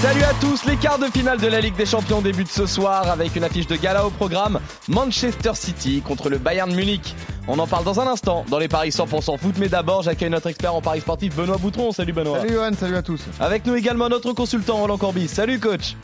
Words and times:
Salut 0.00 0.22
à 0.22 0.34
tous, 0.40 0.64
les 0.64 0.76
quarts 0.76 0.98
de 0.98 1.06
finale 1.06 1.38
de 1.38 1.46
la 1.46 1.60
Ligue 1.60 1.76
des 1.76 1.86
Champions 1.86 2.20
débutent 2.20 2.50
ce 2.50 2.66
soir 2.66 3.08
avec 3.08 3.36
une 3.36 3.44
affiche 3.44 3.66
de 3.66 3.76
gala 3.76 4.06
au 4.06 4.10
programme 4.10 4.60
Manchester 4.88 5.52
City 5.54 6.02
contre 6.04 6.28
le 6.28 6.38
Bayern 6.38 6.74
Munich. 6.74 7.14
On 7.46 7.58
en 7.58 7.66
parle 7.66 7.84
dans 7.84 8.00
un 8.00 8.06
instant 8.06 8.44
dans 8.48 8.58
les 8.58 8.68
paris 8.68 8.90
100% 8.90 9.38
foot, 9.38 9.54
mais 9.58 9.68
d'abord 9.68 10.02
j'accueille 10.02 10.30
notre 10.30 10.48
expert 10.48 10.74
en 10.74 10.80
paris 10.80 11.00
sportif 11.00 11.36
Benoît 11.36 11.58
Boutron. 11.58 11.92
Salut 11.92 12.12
Benoît. 12.12 12.40
Salut 12.40 12.54
Johan, 12.54 12.72
salut 12.78 12.96
à 12.96 13.02
tous. 13.02 13.20
Avec 13.38 13.66
nous 13.66 13.74
également 13.74 14.08
notre 14.08 14.32
consultant 14.32 14.78
Roland 14.78 14.98
Corbis. 14.98 15.28
Salut 15.28 15.60
coach. 15.60 15.96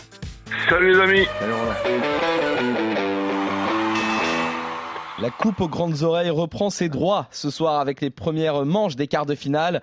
Salut 0.69 0.95
les 0.95 1.01
amis. 1.01 1.27
Salut 1.41 1.53
Roland. 1.53 2.79
La 5.21 5.31
coupe 5.31 5.61
aux 5.61 5.69
grandes 5.69 6.05
oreilles 6.05 6.31
reprend 6.31 6.71
ses 6.71 6.89
droits 6.89 7.27
ce 7.33 7.51
soir 7.51 7.81
avec 7.81 8.01
les 8.01 8.11
premières 8.11 8.65
manches 8.65 8.95
des 8.95 9.09
quarts 9.09 9.27
de 9.27 9.35
finale. 9.35 9.83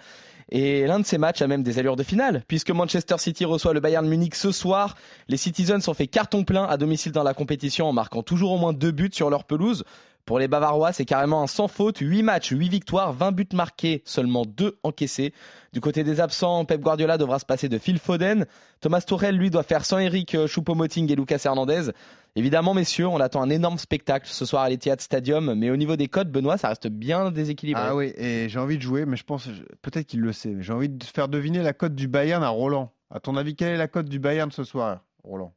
Et 0.49 0.85
l'un 0.85 0.99
de 0.99 1.05
ces 1.05 1.17
matchs 1.17 1.41
a 1.41 1.47
même 1.47 1.63
des 1.63 1.79
allures 1.79 1.95
de 1.95 2.03
finale, 2.03 2.43
puisque 2.47 2.69
Manchester 2.69 3.17
City 3.17 3.45
reçoit 3.45 3.73
le 3.73 3.79
Bayern 3.79 4.07
Munich 4.07 4.35
ce 4.35 4.51
soir. 4.51 4.95
Les 5.27 5.37
Citizens 5.37 5.87
ont 5.87 5.93
fait 5.93 6.07
carton 6.07 6.43
plein 6.43 6.65
à 6.65 6.77
domicile 6.77 7.11
dans 7.11 7.23
la 7.23 7.33
compétition 7.33 7.87
en 7.87 7.93
marquant 7.93 8.21
toujours 8.21 8.51
au 8.51 8.57
moins 8.57 8.73
deux 8.73 8.91
buts 8.91 9.09
sur 9.11 9.29
leur 9.29 9.45
pelouse. 9.45 9.83
Pour 10.25 10.39
les 10.39 10.47
Bavarois, 10.47 10.91
c'est 10.91 11.05
carrément 11.05 11.43
un 11.43 11.47
sans 11.47 11.67
faute. 11.67 11.99
8 11.99 12.23
matchs, 12.23 12.49
8 12.49 12.69
victoires, 12.69 13.13
20 13.13 13.31
buts 13.31 13.45
marqués, 13.53 14.01
seulement 14.05 14.43
2 14.45 14.79
encaissés. 14.81 15.33
Du 15.71 15.81
côté 15.81 16.03
des 16.03 16.19
absents, 16.19 16.65
Pep 16.65 16.81
Guardiola 16.81 17.17
devra 17.17 17.37
se 17.37 17.45
passer 17.45 17.69
de 17.69 17.77
Phil 17.77 17.99
Foden. 17.99 18.45
Thomas 18.81 19.01
Tuchel, 19.01 19.35
lui, 19.37 19.51
doit 19.51 19.63
faire 19.63 19.85
sans 19.85 19.99
Eric 19.99 20.35
Choupo-Moting 20.47 21.11
et 21.11 21.15
Lucas 21.15 21.41
Hernandez. 21.45 21.91
Évidemment, 22.37 22.73
messieurs, 22.73 23.07
on 23.07 23.19
attend 23.19 23.41
un 23.41 23.49
énorme 23.49 23.77
spectacle 23.77 24.27
ce 24.27 24.45
soir 24.45 24.63
à 24.63 24.69
l'Etihad 24.69 24.99
Stadium, 24.99 25.53
mais 25.53 25.69
au 25.69 25.77
niveau 25.77 25.95
des 25.95 26.07
codes, 26.07 26.31
Benoît, 26.31 26.57
ça 26.57 26.69
reste 26.69 26.87
bien 26.87 27.31
déséquilibré. 27.31 27.83
Ah 27.85 27.95
oui, 27.95 28.11
et 28.17 28.49
j'ai 28.49 28.59
envie 28.59 28.77
de 28.77 28.81
jouer, 28.81 29.05
mais 29.05 29.15
je 29.15 29.23
pense, 29.23 29.47
peut-être 29.81 30.07
qu'il 30.07 30.21
le 30.21 30.33
sait, 30.33 30.49
mais 30.49 30.63
j'ai 30.63 30.73
envie 30.73 30.89
de 30.89 31.03
faire 31.03 31.27
deviner 31.29 31.61
la 31.61 31.71
cote 31.71 31.95
du 31.95 32.07
Bayern 32.07 32.43
à 32.43 32.49
Roland. 32.49 32.91
À 33.09 33.19
ton 33.19 33.37
avis, 33.37 33.55
quelle 33.55 33.73
est 33.73 33.77
la 33.77 33.87
cote 33.87 34.09
du 34.09 34.19
Bayern 34.19 34.51
ce 34.51 34.65
soir, 34.65 34.99
Roland? 35.23 35.53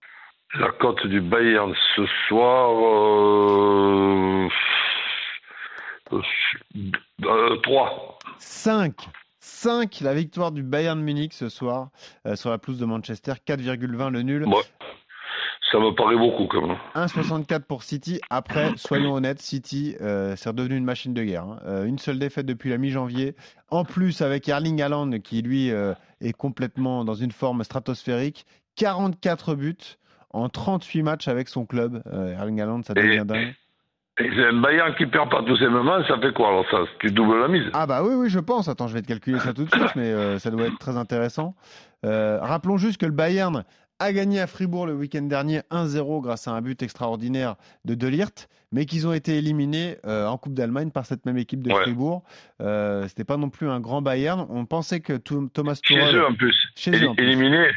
La 0.54 0.70
cote 0.80 1.04
du 1.06 1.20
Bayern 1.20 1.74
ce 1.96 2.06
soir. 2.28 2.70
Euh... 2.70 4.48
Euh, 6.12 7.56
3. 7.68 8.18
5 8.38 8.94
5 9.40 10.00
la 10.00 10.14
victoire 10.14 10.52
du 10.52 10.62
Bayern 10.62 10.98
Munich 11.00 11.34
ce 11.34 11.50
soir 11.50 11.90
euh, 12.26 12.34
sur 12.34 12.48
la 12.48 12.56
pelouse 12.56 12.78
de 12.78 12.86
Manchester, 12.86 13.32
4,20 13.46 14.10
le 14.10 14.22
nul. 14.22 14.44
Ouais. 14.46 14.54
Ça 15.70 15.78
me 15.78 15.94
paraît 15.94 16.16
beaucoup 16.16 16.46
quand 16.46 16.66
même. 16.66 16.78
1,64 16.94 17.64
pour 17.64 17.82
City. 17.82 18.22
Après, 18.30 18.72
soyons 18.76 19.12
honnêtes, 19.12 19.42
City, 19.42 19.96
euh, 20.00 20.34
c'est 20.34 20.48
redevenu 20.48 20.78
une 20.78 20.84
machine 20.84 21.12
de 21.12 21.22
guerre. 21.22 21.44
hein. 21.44 21.58
Euh, 21.66 21.84
une 21.84 21.98
seule 21.98 22.18
défaite 22.18 22.46
depuis 22.46 22.70
la 22.70 22.78
mi-janvier. 22.78 23.36
En 23.70 23.84
plus, 23.84 24.22
avec 24.22 24.48
Erling 24.48 24.80
Haaland, 24.80 25.10
qui 25.20 25.42
lui 25.42 25.70
euh, 25.70 25.92
est 26.22 26.32
complètement 26.32 27.04
dans 27.04 27.14
une 27.14 27.32
forme 27.32 27.64
stratosphérique. 27.64 28.46
44 28.76 29.54
buts 29.56 29.76
en 30.30 30.48
38 30.48 31.02
matchs 31.02 31.28
avec 31.28 31.48
son 31.48 31.66
club. 31.66 32.02
Erling 32.10 32.62
Haaland, 32.62 32.82
ça 32.82 32.94
devient 32.94 33.24
dingue. 33.26 33.54
Et 34.20 34.28
c'est 34.34 34.46
un 34.48 34.60
Bayern 34.60 34.94
qui 34.96 35.06
perd 35.06 35.30
pas 35.30 35.42
tous 35.46 35.56
ses 35.58 35.68
moments, 35.68 36.02
ça 36.08 36.18
fait 36.20 36.32
quoi 36.32 36.48
alors 36.48 36.64
ça 36.70 36.78
Tu 36.98 37.10
doubles 37.12 37.38
la 37.40 37.48
mise? 37.48 37.64
Ah 37.72 37.86
bah 37.86 38.02
oui, 38.02 38.14
oui, 38.16 38.28
je 38.30 38.40
pense. 38.40 38.66
Attends, 38.68 38.88
je 38.88 38.94
vais 38.94 39.02
te 39.02 39.06
calculer 39.06 39.38
ça 39.38 39.52
tout 39.52 39.64
de 39.64 39.70
suite, 39.70 39.90
mais 39.96 40.10
euh, 40.12 40.38
ça 40.40 40.50
doit 40.50 40.66
être 40.66 40.78
très 40.78 40.96
intéressant. 40.96 41.54
Euh, 42.04 42.38
rappelons 42.42 42.78
juste 42.78 43.00
que 43.00 43.06
le 43.06 43.12
Bayern 43.12 43.64
a 44.00 44.12
gagné 44.12 44.40
à 44.40 44.46
Fribourg 44.46 44.86
le 44.86 44.94
week-end 44.94 45.22
dernier 45.22 45.60
1-0 45.70 46.20
grâce 46.22 46.48
à 46.48 46.52
un 46.52 46.60
but 46.60 46.82
extraordinaire 46.82 47.54
de 47.84 47.94
De 47.94 48.06
Ligt, 48.08 48.48
mais 48.72 48.86
qu'ils 48.86 49.06
ont 49.06 49.12
été 49.12 49.36
éliminés 49.38 49.98
euh, 50.06 50.26
en 50.26 50.36
Coupe 50.38 50.54
d'Allemagne 50.54 50.90
par 50.90 51.04
cette 51.06 51.24
même 51.24 51.38
équipe 51.38 51.62
de 51.62 51.70
Ouais. 51.72 51.82
Fribourg. 51.82 52.22
C'était 53.06 53.24
pas 53.24 53.36
non 53.36 53.50
plus 53.50 53.68
un 53.68 53.78
grand 53.80 54.02
Bayern. 54.02 54.46
On 54.50 54.66
pensait 54.66 55.00
que 55.00 55.12
Thomas 55.16 55.74
Chez 55.74 55.94
Tuchel... 55.94 56.16
eux 56.16 56.26
en 56.26 56.34
plus. 56.34 56.56
Chez 56.76 56.90
eux, 56.92 57.08
en 57.08 57.14
plus. 57.14 57.24
Éliminé 57.24 57.68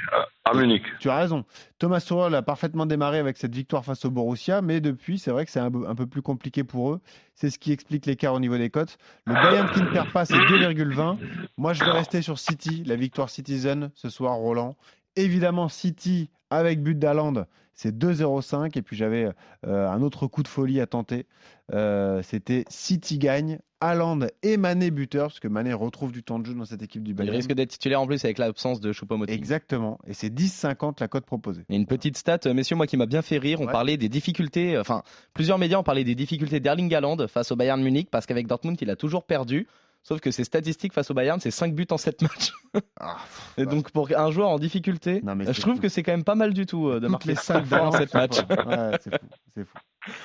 Tu 1.00 1.10
as 1.10 1.18
raison. 1.18 1.46
Thomas 1.78 2.02
Tuchel 2.02 2.34
a 2.34 2.42
parfaitement 2.42 2.86
démarré 2.88 3.20
avec 3.20 3.38
cette 3.38 3.54
victoire 3.54 3.86
face 3.86 4.06
au 4.06 4.12
Borussia, 4.12 4.62
mais 4.62 4.82
depuis, 4.82 5.20
c'est 5.20 5.32
vrai 5.32 5.46
que 5.46 5.52
c'est 5.52 5.60
un, 5.60 5.72
un 5.88 5.96
peu 5.96 6.08
plus 6.08 6.22
compliqué 6.24 6.64
pour 6.64 6.94
eux. 6.94 7.02
C'est 7.36 7.50
ce 7.52 7.60
qui 7.60 7.72
explique 7.72 8.06
l'écart 8.08 8.34
au 8.34 8.40
niveau 8.40 8.58
des 8.58 8.70
cotes. 8.70 8.98
Le 9.26 9.34
Bayern 9.34 9.70
qui 9.72 9.82
ne 9.82 9.88
perd 9.92 10.12
pas, 10.12 10.26
c'est 10.26 10.34
2,20. 10.34 11.18
Moi, 11.58 11.74
je 11.74 11.84
vais 11.84 11.92
rester 11.92 12.22
sur 12.22 12.40
City, 12.40 12.84
la 12.86 12.96
victoire 12.96 13.30
Citizen 13.30 13.92
ce 13.94 14.10
soir, 14.10 14.36
Roland. 14.36 14.76
Évidemment, 15.16 15.70
City 15.70 16.30
avec 16.50 16.82
but 16.82 16.98
d'Aland, 16.98 17.46
c'est 17.74 17.96
2,05. 17.98 18.78
Et 18.78 18.82
puis 18.82 18.96
j'avais 18.96 19.30
euh, 19.66 19.88
un 19.90 20.02
autre 20.02 20.28
coup 20.28 20.44
de 20.44 20.48
folie 20.48 20.80
à 20.82 20.88
tenter. 20.88 21.26
Euh, 21.74 22.22
C'était 22.24 22.66
City 22.70 23.18
gagne, 23.18 23.60
Haaland 23.80 24.20
et 24.44 24.58
Mané 24.58 24.92
buteur, 24.92 25.28
parce 25.28 25.40
que 25.40 25.48
Mané 25.48 25.74
retrouve 25.74 26.12
du 26.12 26.22
temps 26.22 26.38
de 26.38 26.46
jeu 26.46 26.54
dans 26.54 26.66
cette 26.66 26.82
équipe 26.84 27.02
du 27.04 27.12
Il 27.12 27.16
Bayern. 27.16 27.36
risque 27.36 27.54
d'être 27.54 27.70
titulaire 27.70 28.02
en 28.02 28.06
plus 28.08 28.24
avec 28.26 28.38
l'absence 28.38 28.80
de 28.82 28.92
Choupo-Moting. 28.92 29.34
Exactement. 29.34 29.98
Et 30.06 30.14
c'est 30.14 30.30
10,50 30.30 30.98
la 31.00 31.08
cote 31.08 31.26
proposée. 31.26 31.64
Et 31.70 31.76
une 31.78 31.86
petite 31.88 32.18
stat, 32.18 32.40
euh, 32.46 32.54
messieurs, 32.54 32.76
moi 32.76 32.88
qui 32.88 32.98
m'a 32.98 33.06
bien 33.06 33.22
fait 33.22 33.38
rire, 33.38 33.60
on 33.62 33.66
Ouais. 33.66 33.72
parlait 33.72 33.98
des 33.98 34.10
difficultés, 34.10 34.78
enfin, 34.78 35.02
plusieurs 35.34 35.58
médias 35.58 35.78
ont 35.80 35.84
parlé 35.84 36.04
des 36.04 36.14
difficultés 36.16 36.60
d'Erling 36.60 36.94
Haaland 36.94 37.28
face 37.28 37.52
au 37.52 37.56
Bayern 37.56 37.82
Munich, 37.82 38.10
parce 38.12 38.26
qu'avec 38.26 38.48
Dortmund, 38.48 38.78
il 38.82 38.90
a 38.90 38.96
toujours 38.96 39.24
perdu. 39.24 39.68
Sauf 40.04 40.20
que 40.20 40.32
ses 40.32 40.44
statistiques 40.44 40.94
face 40.94 41.12
au 41.12 41.14
Bayern, 41.14 41.40
c'est 41.40 41.52
5 41.52 41.76
buts 41.76 41.86
en 41.92 41.98
7 41.98 42.22
matchs. 42.24 42.52
Ah, 43.00 43.18
Et 43.58 43.66
donc 43.66 43.92
pour 43.92 44.10
un 44.16 44.32
joueur 44.32 44.50
en 44.50 44.58
difficulté, 44.58 45.22
Non, 45.24 45.36
je 45.40 45.62
trouve 45.62 45.76
fou. 45.76 45.82
que 45.82 45.90
c'est 45.90 46.02
quand 46.04 46.12
même 46.12 46.24
pas 46.24 46.36
mal 46.36 46.54
du 46.54 46.66
tout 46.66 46.88
euh, 46.90 46.96
de 46.96 47.02
toutes 47.02 47.12
marquer 47.12 47.30
les 47.30 47.36
5 47.36 47.42
salles 47.44 47.66
fois 47.66 47.82
en 47.88 47.90
d'Haaland 47.92 47.98
7 48.00 48.10
sont 48.10 48.18
matchs. 48.18 48.38
Ouais, 48.66 48.98
c'est 49.02 49.20
fou, 49.20 49.28
c'est 49.56 49.66
fou. 49.66 49.78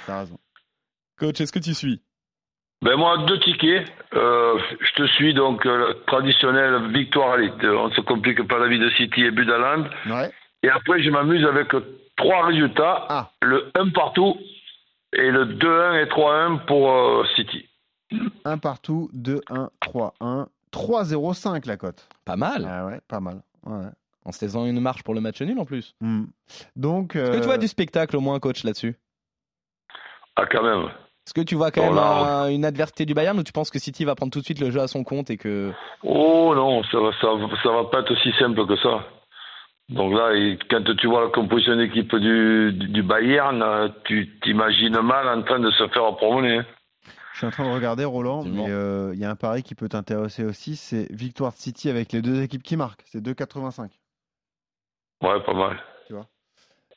T'as 0.07 0.19
raison. 0.21 0.39
Coach, 1.19 1.41
est-ce 1.41 1.53
que 1.53 1.59
tu 1.59 1.75
suis? 1.75 2.01
Ben 2.83 2.97
moi, 2.97 3.19
deux 3.27 3.39
tickets. 3.41 3.87
Euh, 4.15 4.59
je 4.81 4.93
te 5.03 5.07
suis 5.09 5.33
donc 5.35 5.65
euh, 5.67 5.95
traditionnelle 6.07 6.93
victoire. 6.93 7.33
Allez, 7.35 7.51
euh, 7.65 7.77
on 7.79 7.89
ne 7.89 7.95
se 7.95 8.01
complique 8.03 8.47
pas 8.49 8.59
la 8.59 8.69
vie 8.69 8.79
de 8.79 8.91
City 8.91 9.23
et 9.25 9.31
Budaland. 9.31 9.85
Ouais. 10.07 10.31
Et 10.63 10.69
après, 10.69 11.03
je 11.03 11.11
m'amuse 11.11 11.45
avec 11.47 11.69
trois 12.17 12.47
résultats. 12.47 13.07
Ah. 13.09 13.31
Le 13.43 13.71
1 13.79 13.91
partout 13.91 14.37
et 15.15 15.31
le 15.31 15.47
2-1 15.47 16.03
et 16.03 16.07
3-1 16.09 16.67
pour 16.67 16.91
euh, 16.93 17.25
City. 17.35 17.67
1 18.45 18.59
partout, 18.59 19.11
2, 19.13 19.41
1, 19.51 19.71
3, 19.81 20.15
1. 20.21 20.49
3-0-5 20.73 21.67
la 21.67 21.77
cote. 21.77 22.07
Pas 22.25 22.37
mal. 22.37 22.67
Ah 22.69 22.87
ouais, 22.87 23.01
pas 23.09 23.21
mal. 23.21 23.41
Ouais. 23.65 23.87
En 24.25 24.33
se 24.33 24.39
faisant 24.39 24.67
une 24.67 24.81
marche 24.81 25.03
pour 25.05 25.15
le 25.15 25.21
match 25.21 25.41
nul 25.41 25.59
en 25.59 25.65
plus. 25.65 25.95
Hmm. 26.01 26.25
Donc, 26.75 27.17
Est-ce 27.17 27.31
que 27.31 27.37
euh, 27.37 27.41
tu 27.41 27.47
vois 27.47 27.59
du 27.59 27.69
spectacle 27.69 28.17
au 28.17 28.21
moins, 28.21 28.39
coach, 28.41 28.65
là-dessus? 28.65 28.97
Ah, 30.37 30.45
quand 30.51 30.63
même. 30.63 30.85
Est-ce 31.27 31.35
que 31.35 31.41
tu 31.41 31.55
vois 31.55 31.71
quand 31.71 31.83
Oh 31.83 31.87
même 31.87 31.95
là. 31.97 32.43
un- 32.43 32.49
une 32.51 32.65
adversité 32.65 33.05
du 33.07 33.15
Bayern 33.15 33.39
ou 33.39 33.43
tu 33.43 33.53
penses 33.53 33.71
que 33.71 33.79
City 33.79 34.05
va 34.05 34.15
prendre 34.15 34.33
tout 34.33 34.41
de 34.41 34.45
suite 34.45 34.61
le 34.61 34.71
jeu 34.71 34.81
à 34.81 34.87
son 34.89 35.03
compte 35.03 35.31
et 35.31 35.37
que 35.37 35.73
Oh 36.05 36.53
non, 36.55 36.83
ça 36.85 37.01
va, 37.01 37.11
ça, 37.21 37.29
va- 37.35 37.63
ça 37.63 37.71
va 37.71 37.85
pas 37.85 38.01
être 38.01 38.13
aussi 38.13 38.33
simple 38.39 38.67
que 38.67 38.77
ça. 38.77 39.05
Donc 39.89 40.13
là, 40.15 40.35
et 40.35 40.59
quand 40.69 40.83
tu 40.99 41.07
vois 41.07 41.25
la 41.25 41.31
composition 41.31 41.77
d'équipe 41.77 42.15
du, 42.17 42.73
du 42.73 42.89
du 42.89 43.03
Bayern, 43.03 43.63
euh, 43.63 43.89
tu 44.05 44.39
t'imagines 44.43 45.01
mal 45.01 45.29
en 45.29 45.43
train 45.43 45.61
de 45.61 45.71
se 45.71 45.89
faire 45.89 46.17
promener. 46.17 46.61
Je 47.37 47.41
suis 47.41 47.47
en 47.47 47.51
train 47.51 47.65
de 47.69 47.75
regarder 47.75 48.07
Roland, 48.07 48.45
mais 48.45 48.71
euh, 48.71 49.11
il 49.13 49.21
y 49.21 49.25
a 49.27 49.31
un 49.31 49.37
pari 49.37 49.63
qui 49.63 49.75
peut 49.75 49.91
t'intéresser 49.91 50.43
aussi, 50.43 50.75
c'est 50.75 51.07
victoire 51.13 51.53
de 51.53 51.59
City 51.59 51.91
avec 51.91 52.13
les 52.13 52.23
deux 52.23 52.41
équipes 52.43 52.63
qui 52.63 52.77
marquent. 52.79 53.03
C'est 53.05 53.21
2,85. 53.23 53.91
Ouais, 55.23 55.41
pas 55.45 55.53
mal. 55.55 55.77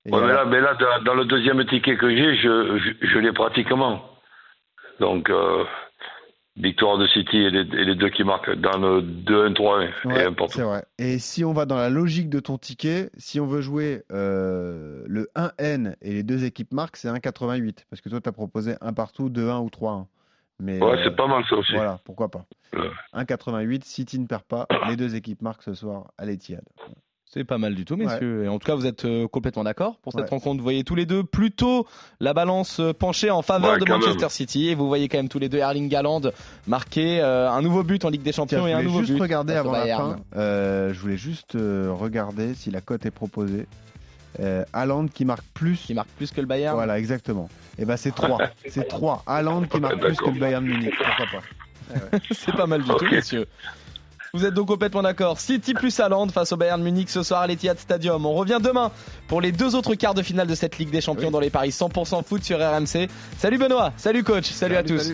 Et 0.06 0.12
Ouais, 0.14 0.22
mais 0.22 0.28
là, 0.34 0.46
mais 0.46 0.62
là, 0.62 0.76
dans- 1.04 1.14
le 1.14 1.26
deuxième 1.26 1.64
ticket 1.66 1.98
que 1.98 2.10
j'ai, 2.10 2.38
je, 2.38 2.78
je, 2.80 3.06
je 3.06 3.20
l'ai 3.20 3.34
pratiquement. 3.34 4.02
Donc, 5.02 5.30
euh, 5.30 5.66
victoire 6.56 6.98
de 6.98 7.06
City 7.08 7.36
et 7.38 7.50
les, 7.50 7.60
et 7.78 7.84
les 7.84 7.96
deux 7.96 8.10
qui 8.10 8.24
marquent 8.24 8.56
dans 8.56 8.78
le 8.78 9.02
2-1, 9.02 9.54
3-1 9.54 9.82
et 9.82 10.08
Ouais, 10.08 10.24
un 10.26 10.32
partout. 10.34 10.54
c'est 10.54 10.62
vrai. 10.64 10.86
Et 11.00 11.20
si 11.20 11.44
on 11.44 11.52
va 11.52 11.66
dans 11.66 11.76
la 11.76 11.90
logique 11.90 12.30
de 12.30 12.40
ton 12.40 12.58
ticket, 12.58 13.10
si 13.18 13.42
on 13.42 13.46
veut 13.46 13.60
jouer 13.62 14.04
euh, 14.14 15.04
le 15.06 15.28
1N 15.36 15.96
et 16.02 16.14
les 16.14 16.24
deux 16.24 16.46
équipes 16.46 16.72
marquent, 16.72 16.96
c'est 16.96 17.10
1,88. 17.10 17.86
Parce 17.90 18.02
que 18.02 18.08
toi, 18.08 18.22
tu 18.22 18.30
as 18.30 18.34
proposé 18.34 18.76
un 18.80 18.94
partout, 18.94 19.30
2-1 19.30 19.60
ou 19.62 19.70
3-1. 19.70 20.06
Mais 20.60 20.82
Ouais, 20.84 20.92
euh, 20.98 21.02
c'est 21.04 21.16
pas 21.16 21.28
mal 21.28 21.44
ça 21.50 21.56
aussi. 21.56 21.74
Voilà, 21.74 22.00
pourquoi 22.04 22.30
pas. 22.30 22.46
Ouais. 22.74 22.90
1,88, 23.14 23.84
City 23.86 24.20
ne 24.20 24.28
perd 24.28 24.44
pas, 24.44 24.68
les 24.90 24.96
deux 24.98 25.16
équipes 25.16 25.42
marquent 25.42 25.64
ce 25.64 25.74
soir 25.74 26.12
à 26.18 26.26
l'Etihad. 26.26 26.64
c'est 27.26 27.44
pas 27.46 27.58
mal 27.58 27.76
du 27.76 27.86
tout, 27.86 27.96
messieurs. 27.96 28.44
Et 28.44 28.48
en 28.50 28.60
tout 28.60 28.66
cas, 28.66 28.76
vous 28.76 28.86
êtes 28.86 29.06
euh, 29.06 29.28
complètement 29.28 29.64
d'accord 29.64 29.98
pour 30.02 30.12
cette 30.14 30.24
Ouais. 30.24 30.30
rencontre. 30.30 30.58
Vous 30.58 30.64
voyez 30.64 30.84
tous 30.84 30.96
les 30.96 31.06
deux 31.06 31.24
plutôt 31.24 31.86
la 32.20 32.34
balance 32.34 32.80
euh, 32.80 32.92
penchée 32.92 33.30
en 33.32 33.42
faveur 33.42 33.74
Ouais, 33.74 33.80
de 33.80 33.86
Manchester 33.90 34.22
même. 34.22 34.30
City. 34.30 34.68
Et 34.70 34.76
vous 34.76 34.88
voyez 34.88 35.08
quand 35.08 35.18
même 35.20 35.30
tous 35.30 35.40
les 35.40 35.48
deux 35.48 35.60
Erling 35.60 35.94
Haaland 35.96 36.22
marquer 36.68 37.22
euh, 37.22 37.50
un 37.50 37.62
nouveau 37.62 37.84
but 37.84 38.04
en 38.04 38.10
Ligue 38.10 38.24
des 38.24 38.32
Champions 38.34 38.64
je 38.64 38.70
et 38.70 38.74
un 38.74 38.78
voulais 38.78 38.88
nouveau 38.88 39.00
juste 39.00 39.14
but. 39.14 39.22
regarder 39.22 39.54
face 39.54 39.66
au 39.66 39.70
avant 39.70 39.86
la 39.86 39.96
fin. 39.98 40.16
euh, 40.36 40.94
je 40.94 41.00
voulais 41.00 41.18
juste 41.18 41.56
euh, 41.56 41.92
regarder 41.94 42.54
si 42.56 42.70
la 42.72 42.82
cote 42.82 43.06
est 43.06 43.12
proposée. 43.12 43.68
Euh, 44.40 44.64
Haaland 44.74 45.08
qui 45.08 45.26
marque 45.26 45.46
plus. 45.54 45.78
Qui 45.78 45.94
marque 45.94 46.10
plus 46.10 46.32
que 46.32 46.42
le 46.42 46.48
Bayern. 46.48 46.76
Voilà, 46.76 47.00
exactement. 47.00 47.50
Et 47.78 47.86
ben 47.86 47.98
c'est 47.98 48.14
3. 48.14 48.40
c'est 48.70 48.88
3. 48.88 49.24
Haaland 49.26 49.64
qui 49.64 49.80
marque 49.80 50.00
plus 50.00 50.18
que 50.18 50.30
le 50.30 50.40
Bayern 50.40 50.64
Munich. 50.64 50.94
Pourquoi 50.98 51.26
pas 51.40 51.46
c'est 52.32 52.56
pas 52.56 52.68
mal 52.68 52.84
du 52.84 52.90
tout, 52.90 53.06
messieurs. 53.10 53.48
Vous 54.34 54.46
êtes 54.46 54.54
donc 54.54 54.68
complètement 54.68 55.02
d'accord. 55.02 55.40
City 55.40 55.74
plus 55.74 56.00
Haaland 56.00 56.30
face 56.30 56.52
au 56.52 56.58
Bayern 56.58 56.82
Munich 56.84 57.10
ce 57.10 57.24
soir 57.24 57.42
à 57.42 57.48
l'Etihad 57.48 57.80
Stadium. 57.80 58.26
On 58.26 58.34
revient 58.34 58.60
demain 58.62 58.92
pour 59.28 59.42
les 59.42 59.52
deux 59.52 59.76
autres 59.76 59.96
quarts 59.96 60.14
de 60.14 60.22
finale 60.22 60.46
de 60.46 60.56
cette 60.56 60.78
Ligue 60.78 60.92
des 60.92 61.02
Champions 61.02 61.32
dans 61.32 61.40
les 61.40 61.50
paris 61.50 61.70
100% 61.70 62.24
foot 62.24 62.44
sur 62.44 62.60
RMC. 62.60 63.10
Salut 63.38 63.58
Benoît, 63.58 63.92
salut 63.98 64.24
coach, 64.24 64.46
salut, 64.46 64.76
à 64.76 64.84
tous. 64.84 65.14